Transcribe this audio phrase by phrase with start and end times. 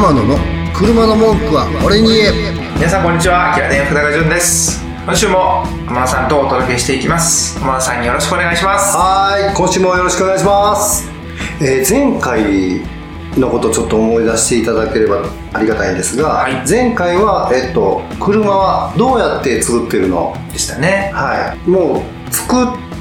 [0.00, 0.38] 天野の
[0.72, 2.52] 車の文句は俺に言え。
[2.74, 3.52] 皆さんこんにちは。
[3.54, 4.82] キラデン福永潤です。
[5.04, 7.58] 今週も天野さんとお届けしていきます。
[7.60, 8.96] 天野さんよろしくお願いします。
[8.96, 9.54] はい。
[9.54, 11.06] 今週もよろしくお願いします、
[11.60, 12.80] えー前回
[13.38, 16.66] のことちょっと思い出していただければありがたいんですが、はい。
[16.66, 21.10] 前回は、えっと、車はどうやって作ってるのでしたね。
[21.12, 21.68] はい。
[21.68, 22.56] もう作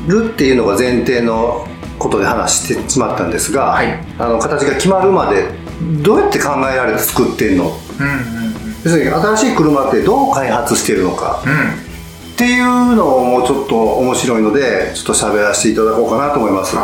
[0.06, 1.66] るっていうのが前提の
[1.98, 3.98] ことで話してしまったんですが、はい。
[4.18, 5.69] あの形が決まるまで
[6.04, 7.66] どうやって考えられて作ってんの？
[7.66, 8.50] うんうん
[8.84, 11.44] 要するに新しい車ってどう開発してるのか。
[11.46, 11.52] うん。
[11.52, 16.78] っていうのもちょっと面白いのでちょっと喋らせていただこうかなと思います。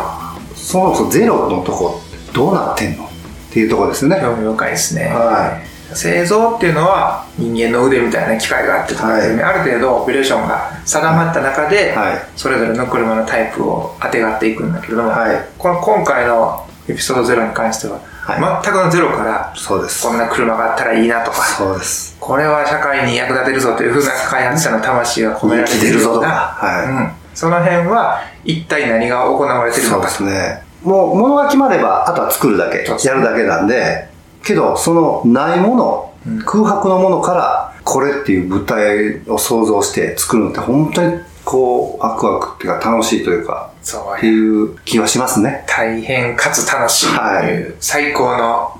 [0.54, 2.00] そもそもゼロのとこ
[2.34, 3.04] どうなってんの？
[3.04, 3.08] っ
[3.50, 4.20] ていうところですよね。
[4.20, 5.62] 興味深いですね、は
[5.94, 9.42] 製造っていうのは人間の腕みたいな機械があって、はい。
[9.42, 12.18] ある程度オペレーションが定まった中で、はい。
[12.36, 15.48] それぞれの車のタイプを当てがっていくんだけれども、はい。
[15.56, 20.02] この今回のエピソードゼロに関しては、は全くのゼロからそうです。
[20.02, 21.44] こんな車があったらいいなとか。
[21.44, 22.16] そうです。
[22.20, 26.26] これは社会に役立てるぞというふうな開発者の魂が込められているぞとか。
[26.28, 26.86] はい。
[26.86, 30.62] うん、その辺は一体何が行われているそうでのかとすね。
[30.82, 34.08] もう物が決まればあとは作るだけやるだけなんで。
[34.46, 36.12] けどそのないもの、
[36.44, 44.18] 空白のものからこれっていう物体を想像して作るのって本当にこうワクワクっていうか楽しいというかそう。
[44.18, 45.64] っていう気はしますね。
[45.68, 48.72] 大変かつ楽しいという最高の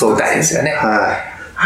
[0.00, 0.70] 舞台ですよね。
[0.70, 1.18] は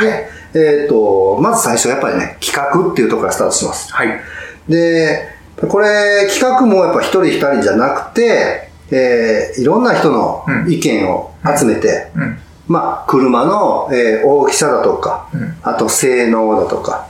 [0.02, 0.52] い。
[0.52, 3.92] で、えっ、と、まず最初やっぱりね、企画っていうところからスタートします。
[3.92, 4.20] はい。
[4.68, 5.28] で、
[5.68, 10.72] これ、企画もやっぱ一人二人じゃなくて、えーいろんな人のうん。
[10.72, 12.38] 意見を集めて、うん。
[12.66, 15.56] まあ、車の、えー大きさだとか、うん。
[15.62, 17.06] あと性能だとか、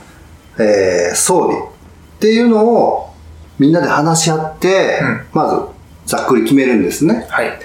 [0.59, 3.08] えー装備っていうのを
[3.59, 5.25] みんなで話し合って、うん。
[5.33, 5.55] まず
[6.05, 7.27] ざっくり決めるんですね。
[7.29, 7.59] はい。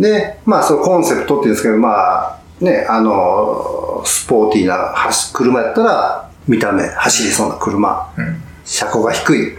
[0.00, 8.42] で、まあ、そのコンセプトっていうんですけど、まあ、ね、あの、スポーティーな走車やったら、見た目、走りそうな車、うん。
[8.64, 9.58] 車高が低い、う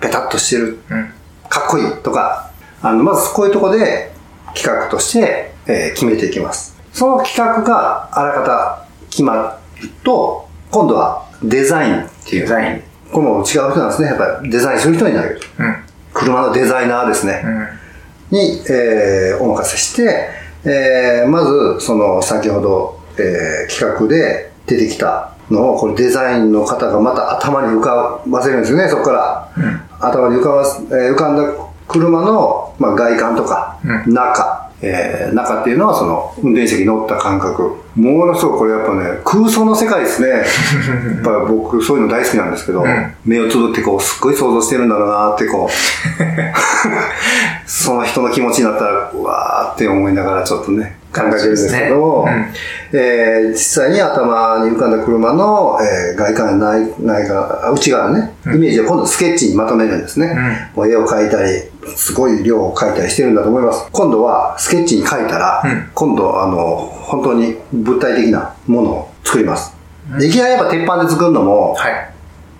[0.00, 1.12] ペタッとしてる、うん。
[1.48, 1.92] かっこいい。
[2.02, 2.50] とか、
[2.82, 4.12] あの、まずこういうとこで
[4.54, 6.76] 企画として、えー決めていきます。
[6.92, 12.42] その企画があらかた決まると、今度はデザインっていう。
[12.42, 14.08] デザインこれも違う人なんですね。
[14.08, 15.40] やっぱりデザインする人になる。
[15.58, 15.76] うん
[16.14, 17.42] 車のデザイナーですね。
[17.44, 20.28] うんに、えーお任せして、
[20.64, 29.48] えーまず、その、先ほど、えー企画で出てきたのを、これデザインの方がまた頭に浮かばせるんですよね、そこから。
[30.00, 31.42] 頭に浮かばす、えー浮かんだ
[31.88, 37.76] 車の、まあ、外観とか、うん中、えー中っていうのはその運転席に乗った感覚。
[37.94, 40.28] ものすごくこれやっぱね、空想の世界ですね。
[40.32, 40.42] やっ
[41.22, 42.86] ぱ僕そういうの大好きなんですけど、ん
[43.24, 45.72] 目をつぶってこう、すっごい想像してるんだろうなってこう、
[47.66, 52.54] その人の気持ちになったら、うわーって思いながらちょっとね、考えてるんですけども、そうですね
[52.94, 60.34] えー実際に頭に浮かんだ車の、えー外観内内側、あ内側のね、イメージを今度スケッチにまとめるんですね。
[60.74, 61.50] もう絵を描いたり、
[61.96, 63.88] すごい量を描いたりしてるんだと思います。
[63.92, 69.74] 今度はスケッチに描いたら、うん今度あの、本当に物体的なものを作ります。
[70.20, 72.08] いきなりやっぱ鉄板で作るのも、はい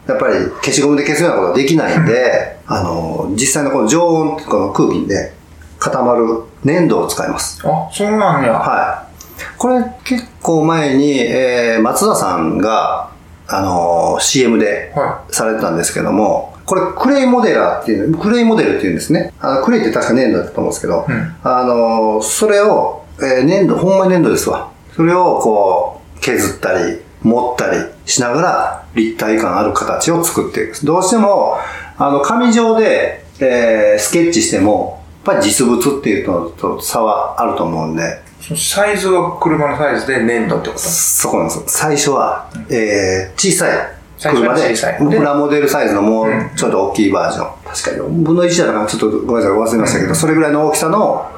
[0.05, 5.33] やっぱり消しゴムで消すようなことはできないんで、あの、実際のこの常温、この空気で
[5.79, 7.61] 固まる粘土を使います。
[7.65, 9.45] あそうなんやはい。
[9.57, 13.11] これ結構前に、えー松田さんが、
[13.47, 19.35] あのー CM ではされてたんですけども、これクレイモデラーっていう、クレイモデルっていうんですね。
[19.41, 24.71] あのクレイって確か粘土だったと思うんですけど、うんあのーそれを、えー粘土、ほんまに粘土ですわ。
[24.97, 30.87] それをこう、削ったり、持ったりしながら立体感ある形を作っていく。
[30.87, 31.59] どうしても、
[31.99, 38.19] あの、紙状で、えースケッチしても、やっぱり実物っていうのと差はあると思うんで、
[38.57, 41.65] サイズは車のサイズで粘土ってことそこなんですよ。
[41.67, 47.47] 最初は、えー、小さい最初は車で、小さいプラモデルサイズのもううんちょっと大きいバージョン。
[47.65, 51.29] 確かに4分の1だったかな、ちょっとごめんなさい、忘れましたけど、それぐらいの大きさの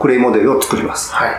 [0.00, 1.12] クレイモデルを作ります。
[1.12, 1.30] はい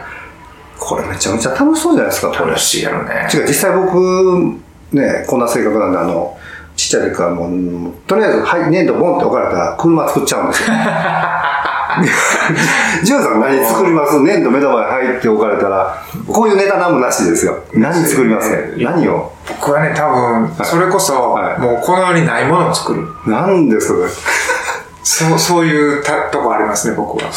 [0.79, 2.51] これめちゃめちゃ楽しそうじゃないですか、これ。
[2.51, 4.59] 楽しいやろね違う、実際僕、
[4.91, 6.37] ね、こんな性格なんで、あの、
[6.75, 10.67] ちっちゃい時からもう、とりあえず、はい、粘土ボンって置かれたら、車作っちゃうんですよ。
[13.03, 14.19] ジュンさん何作ります？
[14.19, 15.95] 粘土目の前入って置かれたら、
[16.27, 17.57] こういうネタなんもなしですよ。
[17.73, 18.73] 何作ります？
[18.77, 19.31] 何を？
[19.47, 21.59] 僕はね多分それこそ、はい。
[21.59, 23.07] もうこの世にないものを作る。
[23.25, 24.07] なんでそれ
[25.03, 27.29] そうそういうたとこありますね僕は。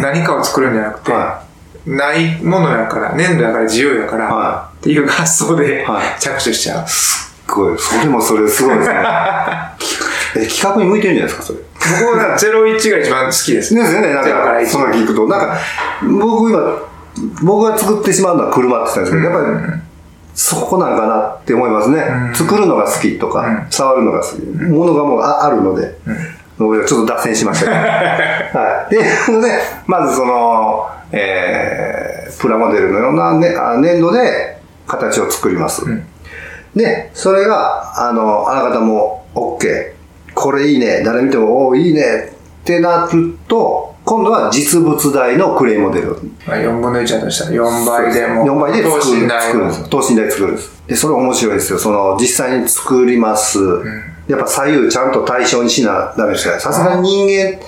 [0.00, 1.40] 何かを作るんじゃなくて、は
[1.86, 6.20] ないものやから粘土やから自由やから、はっていう発想ではい。
[6.20, 7.78] 着手しちゃう、すごい。
[7.78, 8.96] それもそれすごいですね。
[10.36, 11.58] え、企画に向いてるんじゃないですか、それ。
[12.00, 15.26] 僕は01が一番好きですですよね、なんか、その聞くと。
[15.28, 15.58] なんか、
[16.02, 16.60] 僕今、
[17.42, 19.80] 僕が作ってしまうのは車って言ったんですけど、やっぱり、
[20.34, 22.04] そこなんかなって思いますね。
[22.34, 24.42] 作るのが好きとか、触るのが好き。
[24.42, 25.96] ものがもうああるので、
[26.58, 27.76] ちょっと脱線しましたけど。
[28.58, 28.94] はい。
[28.94, 29.06] で、で、
[29.86, 35.84] まずその、えー、プラモデルのような、ね、あ粘土で形を作ります。
[36.74, 39.93] で、それが、あの、あらかたも OK。
[40.34, 41.02] これいいね。
[41.04, 42.32] 誰見ても、おーいいね。
[42.62, 46.18] ってなると、今度は実物大のクレイモデル。
[46.46, 48.44] まあ、4分の1だとしたら4倍でも。
[48.44, 49.90] 4倍で等作る身大の作る。
[49.90, 51.78] 等身大作るんでそれ面白いですよ。
[51.78, 53.58] その、実際に作ります。
[54.28, 56.60] やっぱ左右ちゃんと対称にしなダメですから。
[56.60, 57.60] さすがに人間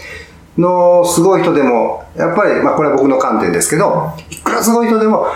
[0.59, 5.27] のすごい人でも、やっぱり、まあこれは僕の観点ですけど、いくらすごい人でも、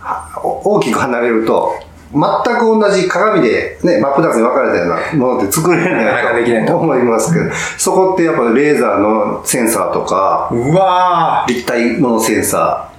[0.00, 1.74] は大きく離れると、
[2.12, 12.90] 全く同じ鏡でね、真っ二つに分かれたようなものって作れないかできないとと思いますけど、そこってやっぱレーザーのセンサーとか、うわ立体物センサ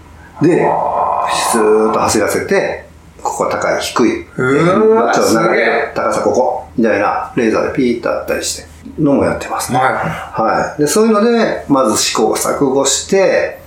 [0.41, 0.69] ーで、
[1.51, 2.85] スーッと走らせて、
[3.23, 4.27] ここは高い、低い。
[4.37, 8.67] うわちょっと長い高さここ、みたいなレーザーでピーッとあったりして、
[8.99, 9.73] のもやってますー。
[9.73, 9.79] ね。
[9.79, 10.81] ははい。
[10.81, 13.59] で、そういうので、まず試行錯誤して、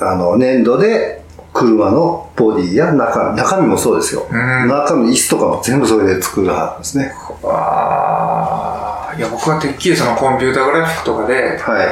[0.00, 1.17] あの、粘土で
[1.58, 4.26] 車のボディや中身、中身もそうですよ。
[4.30, 7.12] ん中身、椅子とかも全部それで作るはずですね。
[7.42, 7.46] い。
[7.46, 11.88] わーいや、僕はてっきりそのコンピュータグラフィックとかで、はい。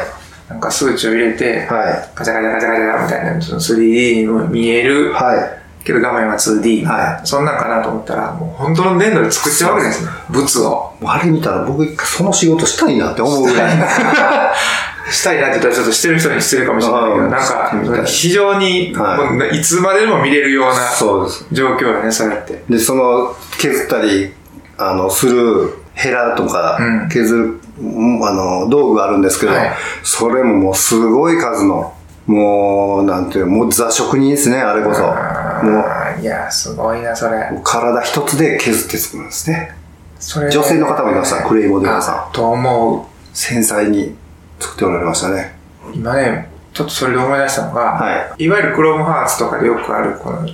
[0.48, 2.10] なんか数値を入れて、はい。
[2.14, 5.66] ガチャガチャガチャガチャみたいな、その 3D にも見える、はい。
[5.86, 10.10] けど画面は 2D みたいそんなんかなと思ったら、もう本当の粘土で作っちゃうわけですね。
[10.28, 10.92] 物を。
[11.04, 13.76] あれ見たら僕一回その仕事したいなって思うぐらい。
[15.10, 21.46] したいなって言ったらちょっとしてる人に失礼かもしれないけど、うんなんか、非常に、はいつまででも見れるようなそうです。
[21.52, 22.64] 状況だね、それって。
[22.68, 24.32] で、その、削ったり、
[24.78, 29.72] あの、するヘラとかうん、削る、うんあの、道具があるんですけど、はい
[30.02, 31.94] それももうすごい数の、
[32.26, 35.02] もう、なんていう、もうザ職人ですね、あれこそ。
[35.02, 37.36] もあーいや、すごいな、それ。
[37.52, 39.76] う、体一つで削って作るんですね。
[40.18, 44.16] それ女性の方もいましたクレイモデルさんあと思繊細に
[44.60, 45.58] 作っておられましたね。
[45.88, 45.92] う。
[45.94, 50.48] 今ね、ちょっとそれで思い出したのが、、はいわゆるクロームハーツとかでよくある、この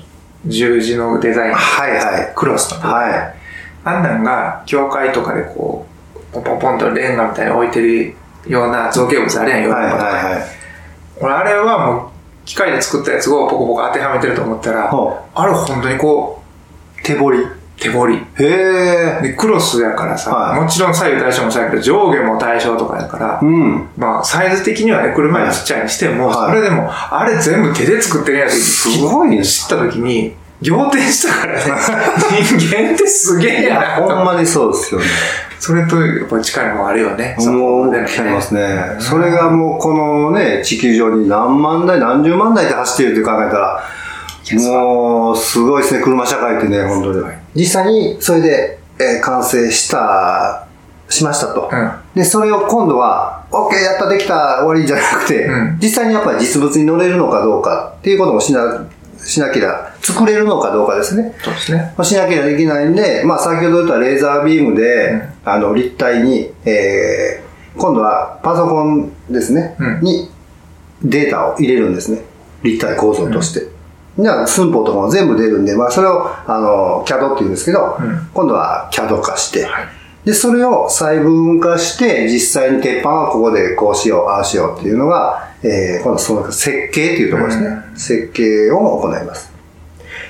[0.46, 1.54] 十字のデザイン。
[1.54, 2.88] はいはいクロスとか。
[2.88, 3.34] はい。
[3.84, 8.14] あんなんが、教会とかでこう、ポンポンポンとレンガみたいに置いてる
[8.46, 10.04] ような造形物あるやん、ヨーロはいッパとか。
[10.10, 10.42] はいはい。
[11.20, 12.12] 俺、あれはもう、
[12.44, 16.42] 機械で作ったやつをポコポコ当てはめてると思ったら、ほあれ本当にこ
[17.02, 17.46] 手彫り。
[17.90, 18.16] う、手彫り。
[18.16, 19.22] へえ。
[19.22, 23.88] で、クロスやからさ、はいもちろん左右対称もそうやけど、上下も対称とかやから、うん。
[23.96, 31.60] まあ、サイズ的にはね、車よりちっちゃいにしても、はいそれでも、あれ全部手で作ってるやつ、すごいね知った時に、仰天したからね、
[32.56, 35.06] 人間ってすげえいや、なとほんまにそうですよね。
[35.58, 37.36] それとやっぱり近いもあるよね。
[37.38, 38.96] もう、ね聞かれますね。
[38.98, 43.84] それがもう、このね、地球上に何万台、何十万台で走っているって考えたら、
[44.54, 47.41] もう、すごいですね、車社会ってね、本当に。
[47.54, 50.66] 実際に、それで、えー完成した、
[51.08, 51.68] しましたと。
[51.72, 58.86] うんで、それを今度は、OK、やった、できた、終わりじゃなくて、うん実際にやっぱり実物に乗れるのかどうかっていうこともしな、
[59.18, 61.34] しなければ、作れるのかどうかですね。
[61.42, 61.94] そうですね。
[61.96, 70.30] まあしなければいけないんで、まあ先ほど言ったレーザービームで、あの、立体に、えー、今度はパソコンですね、うんに
[71.02, 72.22] データを入れるんですね。
[72.62, 73.66] 立体構造として。
[74.18, 87.66] じゃあ、寸法とかも全部出るんで、まあそれを、あの、CAD って言うんですけど、うん今度は CAD 化して、はいで、それを細分化して、実際に鉄板はここでこうしよう、ああしようっていうのが、えー、今度その設計っていうところですね。
[87.94, 89.52] う設計を行います。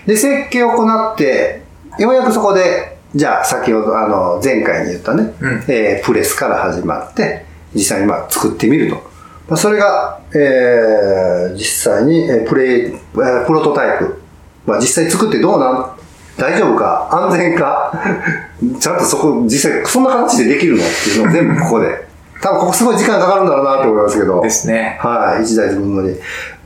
[0.07, 1.63] で、設計を行って、
[1.99, 9.12] ようやくそこで、じゃあ先ほど、あの、前回に言ったね、うんえープレスから始まって、実際にまあ作ってみると。
[9.49, 14.23] まあ、それが、えー、実際に、えープレイ、えープロトタイプ。
[14.67, 15.91] まあ、実際作ってどうなん
[16.37, 17.93] 大丈夫か安全か
[18.81, 20.83] ちゃんとそこ、実際そんな形でできるの？
[20.83, 22.13] っていうのを全部ここで。
[22.41, 24.41] 多分ここすごい時間かかるんだろうなと思いますけど。
[24.41, 24.99] ですね。
[25.01, 26.17] はい、一台作るのに。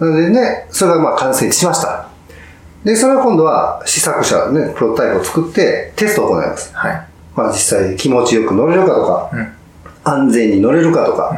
[0.00, 2.06] なのでね、それがまあ完成しました。
[2.84, 6.70] で、それを今度は試作車、ね、プロトタイプを作ってテストを行います。
[6.72, 7.06] はい。
[7.34, 9.48] まあ実際気持ちよく乗れるかとか、うん。
[10.04, 11.36] 安全に乗れるかとか、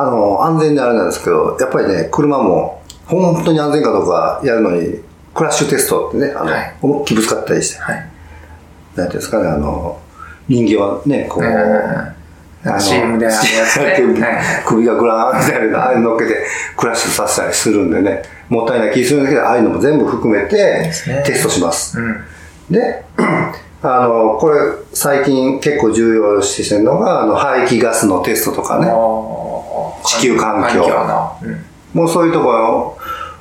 [0.00, 5.00] あの、安全であれなんですけど、やっぱりね、車も本当に安全かどうかやるのに、
[5.34, 7.96] クラッシュテストってね、あの、はい思いっきりぶつかったりして、はい。
[7.96, 10.00] なんていうんですかね、あの、
[10.48, 12.20] 人形はね、こう、うん
[12.62, 13.84] なんか CM であるやつね。
[14.20, 16.44] はい首がグラーンみたいな、ああいうの乗っけて
[16.76, 20.90] クラッシュさせたりするんでね、もったいない気するんだけど、ああいうのも全部含めて
[21.24, 21.98] テストします。
[21.98, 22.24] うん。
[22.70, 23.02] で、
[23.82, 24.60] あの、これ
[24.92, 28.86] 最近結構重要視してるのが、あの、排気ガスのテストとかね、
[30.04, 31.36] 地球環境環境の。
[31.42, 31.64] うん。
[31.92, 32.98] もうそういうところ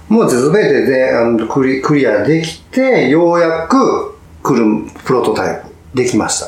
[0.10, 6.48] もう全てであのクリクリアできて、ようやく車、プロトタイプできました。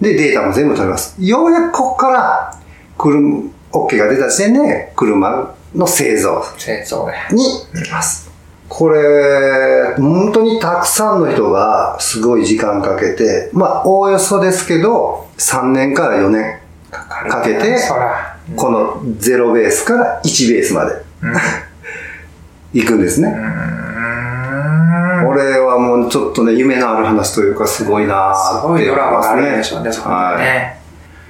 [0.00, 1.16] で、データも全部取れます。
[1.18, 2.54] ようやくここから、
[2.96, 7.14] 車、OK が出た時点で、車の製造製造ね。
[7.32, 7.42] に
[7.74, 8.30] 行きます。
[8.68, 17.78] これ、本当にたくさんの人がすごい時間かけて、まあ、おおよそですけど、3年から4年かけて。
[18.54, 20.92] この0ベースから1ベースまで
[22.72, 23.34] 行くんですね。
[25.24, 30.38] これはもうちょっとね、夢のある話というかすごいなすーってごいドラマがあるんでしょうね、そこにはい。
[30.38, 30.76] ね。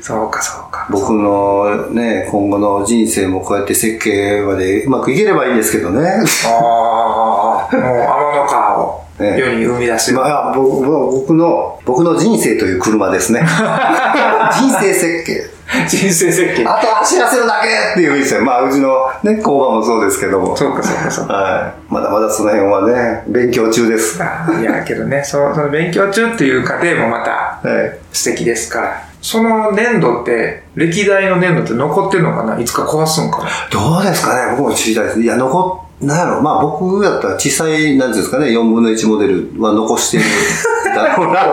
[0.01, 0.87] そうか、そうか。
[0.91, 6.09] 僕のね、今後の人生もこうやって設計までうまくいければいいんですけどね。
[6.47, 10.51] ああ、もう天の川をね世に生み出すまな。
[10.51, 13.41] あ、僕僕の、僕の人生という車ですね。
[14.53, 15.56] 人生設計。
[15.89, 16.65] 人生設計。
[16.65, 18.45] あと走らせるだけっていうんですよ。
[18.45, 20.57] まあ、うちのね、工場もそうですけども。
[20.57, 21.35] そうか、そうか、そうか。
[21.35, 21.93] はい。
[21.93, 24.21] まだまだその辺はね、勉強中です。
[24.23, 27.99] はいや、けどね、そうその勉強中っていう過程もまたい。
[28.13, 29.03] 素敵ですから。
[29.21, 32.59] その粘土って、歴代の粘土って残ってるのかな？
[32.61, 33.47] いつか壊すんかな？
[33.71, 34.57] どうですかね？
[34.57, 35.21] 僕も知りたいです。
[35.21, 36.43] いや、残っ、なんやろ。
[36.43, 40.23] まあ僕だったら小さい、なんていうんですかね、4分の1モデルは残してる
[41.03, 41.53] だろうな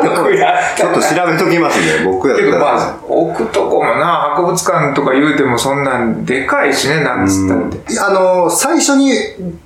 [0.76, 2.60] ちょっと調べときますね、僕やったら。
[2.60, 8.00] まあ、置くとこもな、博物館とか言うてもそんなんでかいしね、なんつったって。
[8.00, 9.14] あの、最初に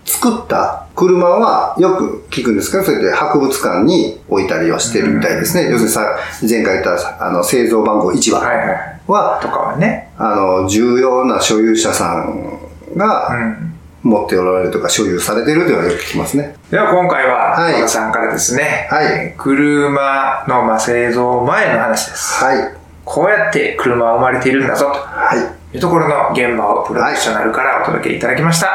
[0.06, 5.70] 作った車はよく聞くんですけど、それで博物館に置いたりはしてるみたいですね。
[5.70, 9.02] 要するにさ、前回言ったあの製造番号1番はいはい。
[9.08, 10.12] は、とかはね。
[10.18, 12.60] あの、重要な所有者さん
[12.94, 13.77] うがん。
[14.08, 16.56] 持っておられるとか所有されてるというのはよく聞きますね。
[16.72, 22.44] では今回は、はいさんからですね、はいえー車のまあ製造前の話です。
[22.44, 22.74] はい。
[23.06, 24.92] こうやって車は生まれているんだぞと。
[24.92, 25.76] はい。
[25.76, 28.68] いうところの現場をプロフェッショナルからお届けいただきました。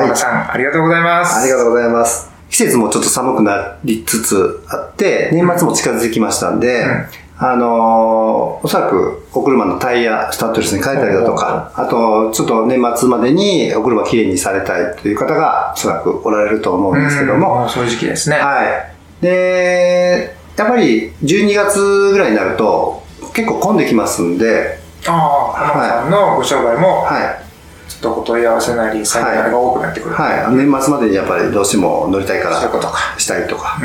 [0.00, 1.40] い小田さん、ありがとうございます。
[1.40, 2.30] ありがとうございます。
[2.50, 7.06] 季節もちょっと寒くなりつつあって、年末も近づいてきましたんで、うん
[7.42, 18.36] あのーおそらくお車のタイヤ、スタッドレスに変えたりだとか、あと、ちょっと年末までにお車きれいにされたいという方が、おそらくおられると思うんですけども、うんそういう時期ですね。
[18.36, 19.24] はい。
[19.24, 21.80] で、やっぱり12月
[22.12, 27.90] ぐらいになると、結構混んできますんで、ああ、浜田さんのご商売も、はい。
[27.90, 30.14] ちょっとお問い合わせなり、サイトが多くなってくる。
[30.14, 30.54] はい。
[30.54, 32.98] 年末までにやっぱりどうしても乗りたいから、そういうことか。
[33.16, 33.78] したいとか、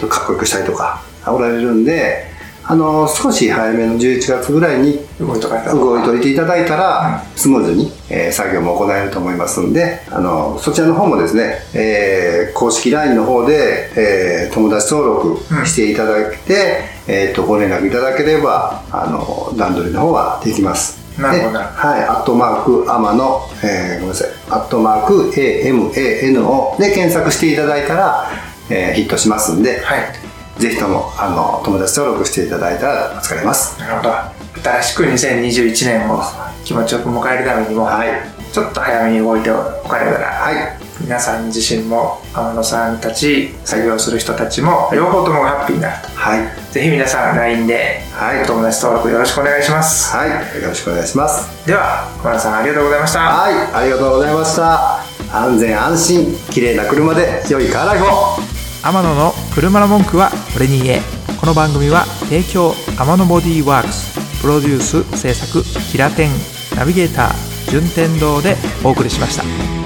[0.00, 0.08] うん。
[0.08, 2.30] かっこよくしたいとか、おられるんで、
[2.70, 5.64] あの、少し早めの11月ぐらいに動いとかい
[6.04, 21.00] といていただいたら、スムーズに、えー作業も行えると思いますんで、あの、そちらの方もですね、えー公式 LINE の方で、えー友達登録していただいて、えっ、と、ご連絡いただければ、あの、段取りの方はできます。
[21.20, 28.30] なるほどではい、アットマーク、アマの、えーごめんなさい、アットマーク、AMANO で検索していただいたら、
[28.68, 30.29] えーヒットしますんで、はい。
[30.60, 33.80] ぜひとも、あの、友達登録していただいたら助かります。
[33.80, 34.14] なるほど。
[34.62, 36.20] 新しく2021年を
[36.64, 38.10] 気持ちよく迎えるためにも、はい。
[38.52, 40.54] ちょっと早めに動いておかれたら、はい。
[41.00, 46.72] 皆さん自身も天野さんたち作業する人たちも両方ともハッピーになるとはい。
[46.72, 50.28] ぜひ皆さん LINE ではいお友達登録よろしくお願いしますはい。
[50.62, 51.66] よろしくお願いします。
[51.66, 53.54] では天野さんありがとうございましたはい。
[53.74, 55.00] ありがとうございました。
[55.32, 58.59] 安全安心、綺麗な車で良いカーライフを。
[58.82, 61.00] 天野の車の文句は俺に言え
[61.38, 66.30] この番組は提供天野ボディワークスプロデュース制作キラテン
[66.76, 69.79] ナビゲーター順天堂でお送りしました